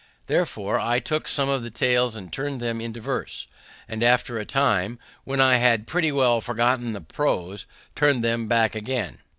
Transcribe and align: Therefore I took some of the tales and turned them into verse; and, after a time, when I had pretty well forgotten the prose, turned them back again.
Therefore 0.25 0.79
I 0.79 0.97
took 0.99 1.27
some 1.27 1.47
of 1.47 1.61
the 1.61 1.69
tales 1.69 2.15
and 2.15 2.33
turned 2.33 2.59
them 2.59 2.81
into 2.81 2.99
verse; 2.99 3.45
and, 3.87 4.01
after 4.01 4.39
a 4.39 4.45
time, 4.45 4.97
when 5.25 5.39
I 5.39 5.57
had 5.57 5.85
pretty 5.85 6.11
well 6.11 6.41
forgotten 6.41 6.93
the 6.93 7.01
prose, 7.01 7.67
turned 7.95 8.23
them 8.23 8.47
back 8.47 8.73
again. 8.73 9.19